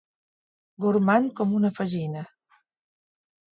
[0.85, 2.25] Gormand com una fagina.